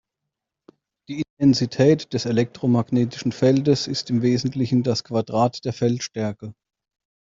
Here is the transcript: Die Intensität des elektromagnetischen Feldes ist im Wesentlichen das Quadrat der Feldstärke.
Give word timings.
Die 1.09 1.21
Intensität 1.37 2.11
des 2.13 2.25
elektromagnetischen 2.25 3.31
Feldes 3.31 3.85
ist 3.85 4.09
im 4.09 4.23
Wesentlichen 4.23 4.81
das 4.81 5.03
Quadrat 5.03 5.63
der 5.63 5.73
Feldstärke. 5.73 6.55